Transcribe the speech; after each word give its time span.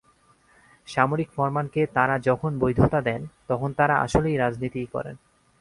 সামরিক 0.87 1.29
ফরমানকে 1.35 1.81
তাঁরা 1.93 2.15
যখন 2.19 2.51
বৈধতা 2.59 2.99
দেন, 3.01 3.21
তখন 3.47 3.69
তাঁরা 3.73 3.95
আসলে 3.99 4.29
রাজনীতিই 4.37 4.87
করেন। 4.93 5.15